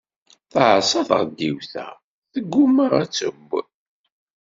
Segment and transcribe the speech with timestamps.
[0.51, 1.87] Teɛṣa tɣeddiwt-a,
[2.33, 3.49] tgumma ad teww.